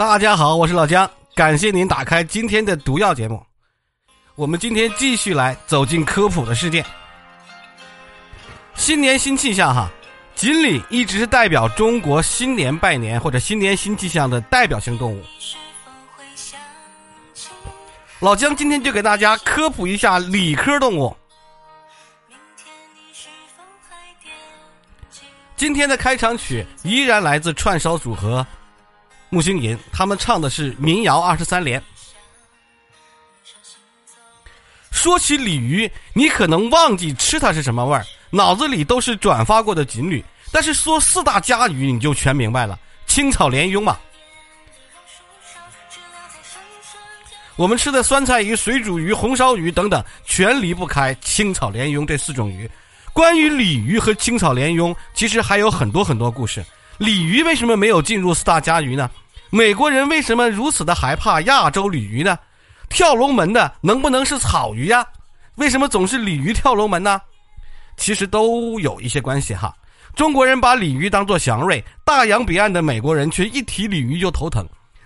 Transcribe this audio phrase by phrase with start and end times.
[0.00, 3.44] 大家好，我是老姜，感谢您打开今天的毒药节目。
[4.34, 6.82] 我们今天继续来走进科普的世界。
[8.74, 9.90] 新年新气象哈，
[10.34, 15.22] 锦鲤一直是代表中国新年拜年或者新年新气象的代表性动物。
[18.20, 21.14] 老姜今天就给大家科普一下鲤科动物。
[25.56, 28.46] 今天的开场曲依然来自串烧组合
[29.30, 31.82] 木星银，他们唱的是民谣二十三连。
[34.90, 40.22] 说起鲤鱼，你可能忘记吃它是什么味儿，脑子里都是转发过的锦鲤。
[40.52, 43.96] 但是说四大家鱼，你就全明白了：青草鲢鳙嘛。
[47.54, 52.68] 我们吃的酸菜鱼、水煮鱼、红烧鱼等等，全离不开青草鲢鳙这四种鱼。
[53.12, 56.64] 关于鲤鱼和青草鲢鳙，其实还有很多很多故事。
[56.98, 59.10] 鲤鱼为什么没有进入四大家鱼呢？
[59.52, 62.38] 美国人为什么如此的害怕亚洲鲤鱼呢？
[62.88, 65.04] 跳龙门的能不能是草鱼呀？
[65.56, 67.20] 为什么总是鲤鱼跳龙门呢？
[67.96, 69.74] 其实都有一些关系哈。
[70.14, 74.64] 中国人把鲤鱼当作祥瑞，大洋彼岸的美国人却一提鲤鱼就头疼。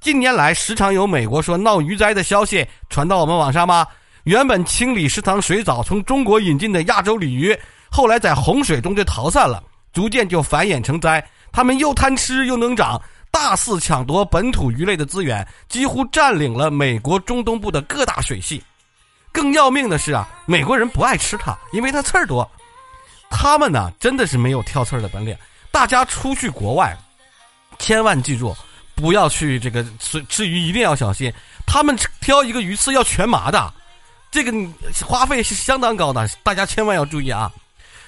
[0.00, 3.86] 近年来，时常有美国说闹鱼灾的消息传到我们网上吗？
[4.24, 7.58] 原本清理食堂水藻从中国引进的亚洲鲤鱼，
[7.90, 9.62] 后来在洪水中就逃散了，
[9.94, 11.26] 逐渐就繁衍成灾。
[11.50, 13.00] 它们又贪吃又能长。
[13.38, 18.64] 大肆抢夺本土鱼类的资源，几乎占领了美国中东部的各大水系。
[19.30, 22.50] 更要命的是啊，美国人不爱吃它，因为它刺儿多。
[23.28, 25.36] 他们呢，真的是没有挑刺儿的本领。
[25.70, 26.96] 大家出去国外，
[27.78, 28.56] 千万记住，
[28.94, 31.30] 不要去这个吃吃鱼，一定要小心。
[31.66, 33.70] 他们挑一个鱼刺要全麻的，
[34.30, 34.50] 这个
[35.04, 37.52] 花费是相当高的，大家千万要注意啊。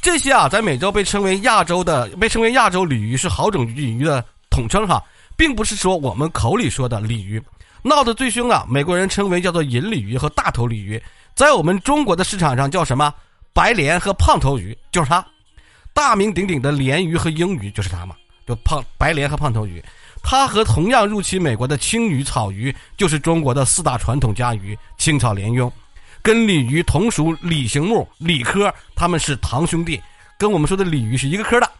[0.00, 4.24] 这些啊，在美洲被称为亚洲的，被称为亚洲鲤鱼，是好种鲤鱼的。
[4.50, 5.00] 统称哈，
[5.40, 7.42] 并不是说我们口里说的鲤鱼，
[7.82, 11.02] 闹得最凶的，美国人称为叫做银鲤鱼和大头鲤鱼，
[11.34, 13.10] 在我们中国的市场上叫什么？
[13.54, 15.24] 白鲢和胖头鱼，就是它，
[15.94, 18.14] 大名鼎鼎的鲢鱼和鹰鱼就是它嘛，
[18.46, 19.82] 就胖白鲢和胖头鱼，
[20.22, 25.72] 它和同样入侵美国的青鱼、草鱼，就是中国的四大传统家鱼青草鲢鳙，
[26.20, 29.98] 跟鲤鱼同属鲤形目鲤科，它们是堂兄弟，
[30.36, 31.72] 跟我们说的鲤鱼是一个科的。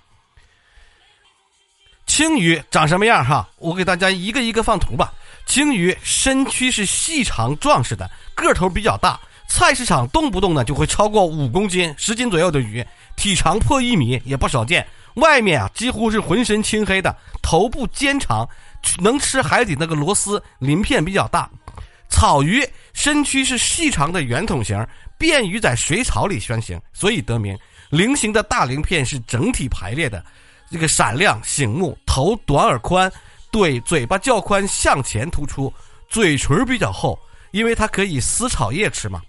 [2.10, 3.24] 青鱼长什么样？
[3.24, 5.12] 哈，我给大家一个一个放图吧。
[5.46, 12.84] 青鱼身躯是细长壮实的，个头比较大，菜市场动不动呢就会超过五公斤、十斤左右的鱼，
[13.14, 14.84] 体长破一米也不少见。
[15.14, 18.44] 外面啊几乎是浑身青黑的，头部尖长，
[18.98, 21.48] 能吃海底那个螺丝，鳞片比较大。
[22.08, 24.84] 草鱼身躯是细长的圆筒形，
[25.16, 27.56] 便于在水草里穿行，所以得名。
[27.88, 30.22] 菱形的大鳞片是整体排列的。
[30.70, 33.10] 这个闪亮醒目，头短而宽，
[33.50, 35.72] 对嘴巴较宽，向前突出，
[36.08, 37.18] 嘴唇比较厚，
[37.50, 39.20] 因为它可以撕草叶吃嘛。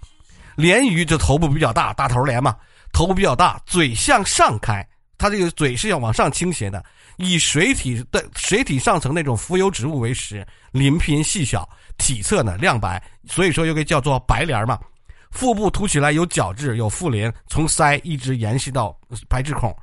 [0.56, 2.56] 鲢鱼这头部比较大，大头鲢嘛，
[2.92, 4.86] 头部比较大，嘴向上开，
[5.18, 6.84] 它这个嘴是要往上倾斜的，
[7.16, 14.78] 以水体的水体上层那种浮游植物为食，鳞片细小，体侧呢亮白，所以说又给叫做白鲢嘛。
[15.32, 18.96] 腹部凸起来有角质，有腹鳞，从鳃一直延续到
[19.28, 19.74] 排质孔。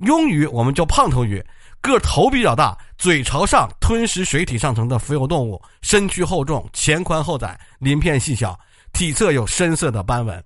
[0.00, 1.44] 鳙鱼我们叫胖头鱼，
[1.82, 8.58] 个头比较大，嘴朝上吞食水体上层的浮游动物，身躯厚重，前宽后窄，鳞片细小，
[8.94, 10.42] 体侧有深色的斑纹。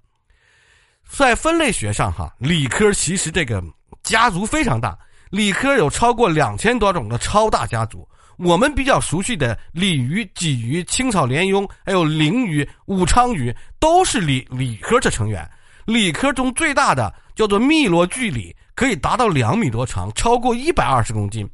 [1.09, 3.63] 在分类学上，哈，鲤科其实这个
[4.03, 4.99] 家族非常大，
[5.31, 8.09] 鲤科有超过两千多种的超大家族。
[8.37, 15.49] 我们比较熟悉的鲤鱼、鲫鱼、青草鲢鳙，还有鲮鱼、武昌鱼，都是鲤鲤科的成员。
[15.85, 18.55] 鲤科中最大的叫做汨罗巨鲤。
[18.75, 21.49] 可以达到两米多长，超过一百二十公斤。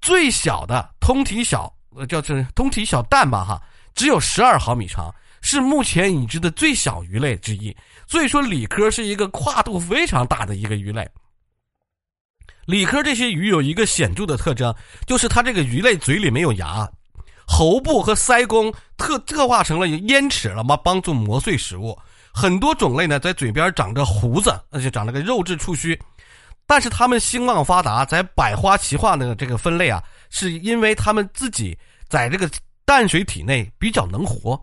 [0.00, 3.62] 最小的通体小，呃，叫这通体小蛋吧，哈，
[3.94, 7.76] 只有十二毫米长，是目前已知的最小鱼类之一。
[8.06, 11.08] 所以说，鲤科是一个跨度非常大的一个鱼类。
[12.66, 14.74] 鲤科这些鱼有一个显著的特征，
[15.06, 16.88] 就是它这个鱼类嘴里没有牙，
[17.46, 21.98] 喉部和腮弓特特化成了咽齿了嘛，帮助磨碎食物。
[22.32, 25.98] 很多种类呢，在嘴边长着胡子，而且长了个肉质触须。
[26.68, 31.76] 但是它们兴旺发达，在百花齐放的这个分类啊，是因为它们自己
[32.10, 32.48] 在这个
[32.84, 34.62] 淡水体内比较能活，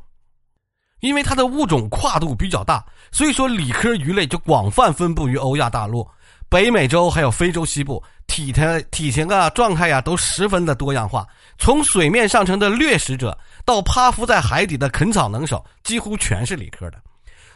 [0.99, 6.07] 因为它的物种跨度比较大，所以说鲤科鱼类就广泛分布于欧亚大陆、
[6.47, 11.25] 北美洲还有非洲西部，体态、体型啊、状态呀都十分的多样化。
[11.57, 13.35] 从水面上层的掠食者
[13.65, 17.01] 到趴伏在海底的啃草能手，几乎全是鲤科的。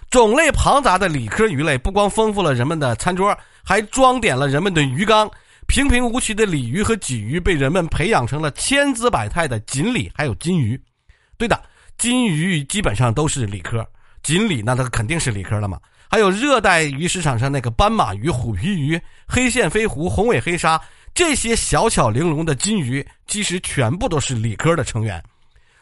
[0.10, 3.38] 种类庞杂的鲤科鱼类，不光丰富了人们的餐桌。
[3.70, 5.30] 还装点了人们的鱼缸，
[5.68, 10.82] 平平无奇的鲤鱼和鲫鱼被人们培养成了千姿百态的锦鲤，还有金鱼。
[11.38, 11.62] 对的，
[11.96, 13.88] 金鱼基本上都是鲤科，
[14.24, 15.80] 锦鲤那它肯定是鲤科了嘛。
[16.10, 20.82] 还有热带鱼市场上那个斑马鱼、虎皮鱼、黑线飞狐、红尾黑鲨
[21.14, 25.24] 这些小巧玲珑的金鱼，其实全部都是鲤科的成员。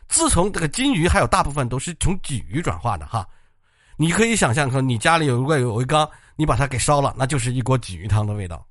[0.10, 3.26] 自从这个金鱼，还有大部分都是从鲫鱼转化的哈。
[3.96, 6.08] 你可以想象说，你家里有一个有一缸，
[6.38, 8.66] 你把它给烧了，那就是一锅鲫鱼汤的味道。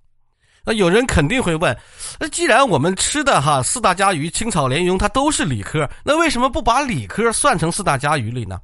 [0.64, 1.76] 那有人肯定会问：
[2.18, 8.58] 那既然我们吃的哈四大家鱼青草鲢鳙它都是鲤科，那为什么不把鲤科算成四大家鱼里呢？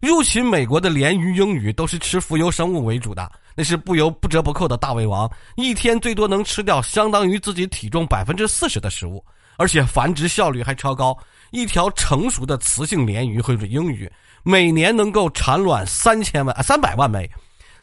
[0.00, 9.24] 入侵美国的鲢鱼、鳙鱼都是吃浮游生物为主的，那是不由不折不扣的大胃王，一天最多能吃掉相当于自己体重百分之四十的食物，
[9.56, 11.16] 而且繁殖效率还超高。
[11.50, 14.08] 一条成熟的雌性鲢鱼或者英鱼，
[14.42, 17.28] 每年能够产卵三千万啊三百万枚，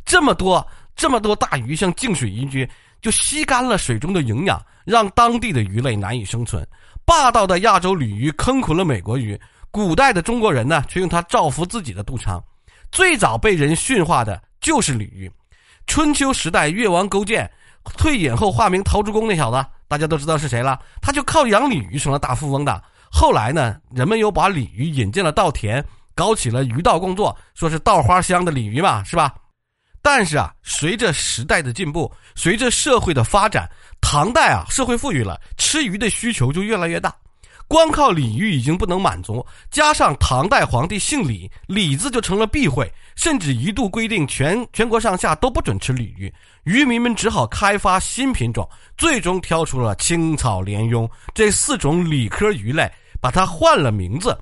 [0.05, 0.65] 这么多
[0.95, 2.69] 这么多大鱼像净水一居。
[3.01, 6.67] 就吸干了水中的营养，让当地的鱼类难以生存。
[7.05, 12.43] 霸道的亚洲鲤鱼坑苦了美国鱼，古代的中国人呢，却用它造福自己的肚肠。
[12.91, 15.31] 最早被人驯化的就是鲤鱼。
[15.85, 17.47] 春秋时代，越王勾践
[17.95, 20.79] 退隐后化名陶朱公那小子，大家都知道是谁了。
[20.99, 22.83] 他就靠养鲤鱼成了大富翁的。
[23.11, 25.85] 后来呢，人们又把鲤鱼引进了稻田，
[26.15, 29.31] 搞起了鱼稻工作，说是稻花香的鲤鱼嘛，是吧？
[30.05, 33.67] 但是啊，随着时代的进步，随着社会的发展，
[33.99, 37.11] 唐代啊，社会富裕了，吃鱼的需求就越来越大。
[37.67, 46.31] 光靠鲤鱼已经不能满足，加上唐代皇帝姓李，李字就成了避讳，甚至一度规定全全国上下都不准吃鲤鱼。
[46.65, 52.87] 渔民们只好开发新品种，最终挑出了青草鲢鳙这四种鲤科鱼类，
[53.19, 54.37] 把它换了名字，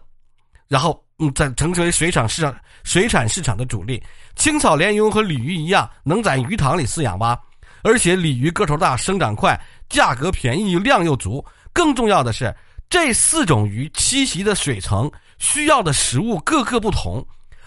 [0.68, 4.01] 然后嗯，再成为水产市场水产市场的主力。
[4.35, 7.39] 青草鲢鳙和鲤鱼一样，能在鱼塘里饲养吧？
[7.83, 9.59] 而且鲤鱼个头大，生长快，
[9.89, 11.43] 价格便宜，量又足。
[11.73, 12.55] 更重要的是，
[12.89, 17.25] 这四种鱼栖息的水层需要的食物各个不同，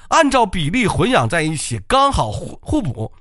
[0.09, 3.13] 按照比例混养在一起，刚好互互补。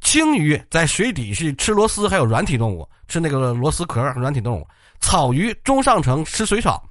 [0.00, 4.66] 青鱼在水底是吃螺丝，还有软体动物，吃那个螺丝壳软体动物。
[4.98, 6.82] 草鱼中上层吃水草。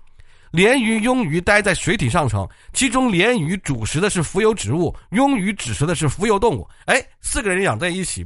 [0.52, 6.68] 鲢鱼、鳙鱼待在水体上层，其中鲢鱼主食的是浮游植物，鳙鱼只食的是浮游动物。
[6.86, 8.26] 哎，四个人养在一起，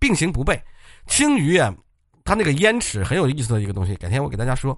[0.00, 0.60] 并行不悖。
[1.06, 1.72] 青鱼啊，
[2.24, 4.76] 它那个烟齿很有意思的一个东西，改天我给大家说。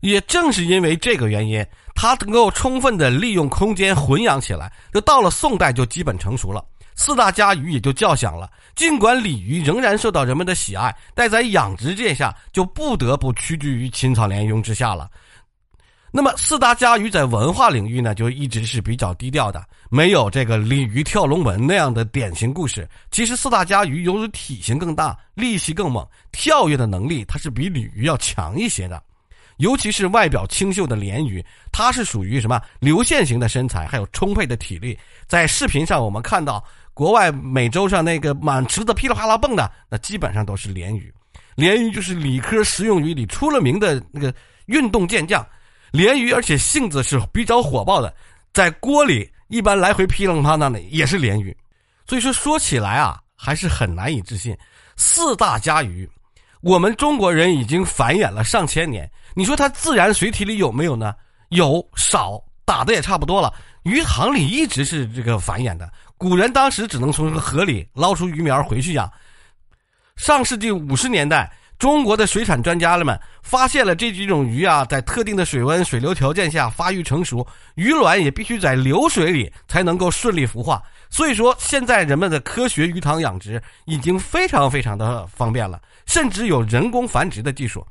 [0.00, 1.64] 也正是因为这个原因，
[1.94, 6.62] 它能够充分的利用空间混养起来，就到了宋代就基本成熟了，
[6.94, 8.50] 四大家鱼也就叫响了。
[8.74, 15.08] 尽管鲤鱼仍然受到人们的喜爱，但在养殖界下就不得不屈居于青草鲢鳙之下了。
[16.16, 22.88] 那么四大家鱼在文化领域呢，就一直是比较低调的，没有这个鲤鱼跳龙门那样的典型故事。
[23.10, 29.02] 其实四大家鱼由于体型更大、力气更猛、跳跃的能力，它是比鲤鱼要强一些的。
[29.56, 34.96] 尤其是外表清秀的鲢鱼，它是属于什么流线型的身材，还有充沛的体力。
[35.26, 36.64] 在视频上我们看到，
[36.94, 41.12] 国外美洲上那个满池子噼里啪啦蹦的，那基本上都是鲢鱼。
[41.56, 44.32] 鲢鱼就是鲤科食用鱼里出了名的那个
[44.66, 45.44] 运动健将。
[45.94, 48.12] 鲢鱼，而且性子是比较火爆的，
[48.52, 51.56] 在锅里一般来回噼里啪啦的也是鲢鱼，
[52.04, 54.58] 所以说说起来啊，还是很难以置信。
[54.96, 56.08] 四大家鱼，
[56.62, 61.14] 我们中国人已经繁衍了上千年，你说它自然水体里有没有呢？
[61.50, 63.54] 有少，打的也差不多了。
[63.84, 69.08] 鱼塘里一直是这个繁衍的，古人当时只能从河里捞出鱼苗回去养。
[70.16, 71.48] 上世纪五十年代。
[71.84, 80.82] 中国的水产专家们发现了这几种鱼啊，在特定的水温、水流条件下发育成熟，鱼卵也必须在流水里才能够顺利孵化。
[81.10, 87.86] 所以说，现在人们的科学鱼塘养殖已经非常非常的方便了，甚至有人工繁殖的技术。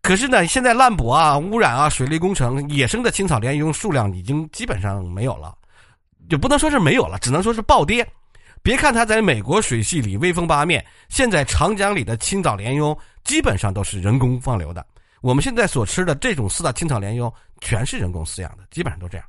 [0.00, 5.52] 可是呢，现在滥捕啊、污染啊、水利工程，野生的青草鲢鳙数量已经基本上没有了，
[6.28, 8.06] 就不能说是没有了，只能说是暴跌。
[8.62, 14.84] 别看它在美国水系里威风八面，现在长江里的青草鲢鳙基本上都是人工放流的。
[15.22, 19.26] 我们现在所吃的这种四大青草鲢鳙全是人工饲养的，基本上都这样。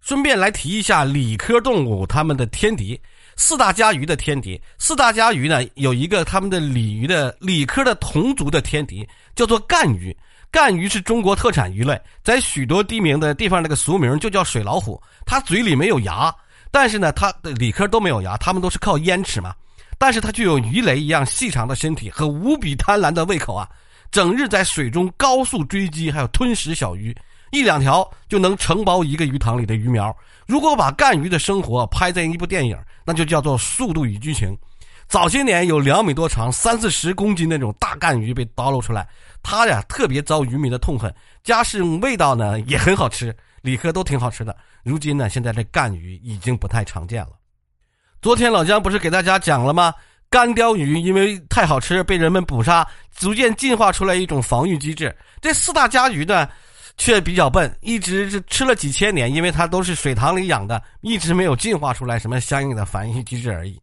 [0.00, 3.00] 顺便来提一下鲤科动物它们的天敌，
[3.36, 4.60] 四大家鱼的天敌。
[4.78, 10.16] 四大家鱼呢有一个它们的鲤鱼的鲤科的同族的天敌，叫做干鱼。
[10.50, 16.32] 干鱼是中国特产鱼类，在许多地名的地方那个俗名就叫水老虎，它嘴里没有牙。
[16.74, 19.54] 但是呢，它的理科都没有牙，它们都是靠咽齿嘛。
[19.96, 23.68] 但是它具有鱼雷一样细长的身体和无比贪婪的胃口啊，
[24.10, 27.16] 整日在水中高速追击，还有吞食小鱼，
[27.52, 30.12] 一两条就能承包一个鱼塘里的鱼苗。
[30.48, 34.48] 如果把干鱼的生活拍在一部电影，那就叫做《速度与激情》。
[35.06, 39.06] 早些年有两米多长、三四十公斤那种大干鱼被叨露出来，
[39.44, 41.14] 它呀特别遭渔民的痛恨，
[41.44, 43.32] 加上味道呢也很好吃，
[43.64, 44.54] 李科都挺好吃的。
[44.82, 47.30] 如今呢，现在这干鱼已经不太常见了。
[48.20, 49.94] 昨天老姜不是给大家讲了吗？
[50.28, 55.16] 干鲷鱼因为太好吃，被人们捕杀，逐渐进化出来一种防御机制。
[55.40, 56.46] 这四大家鱼呢，
[56.98, 63.80] 却比较笨，一直是吃了几千年，因为它都是水塘里养的，一直没有进化出来什么相应的防御机制而已。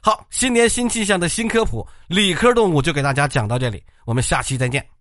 [0.00, 4.93] 好，新年新气象的新科普，理科动物就给大家讲到这里，我们下期再见。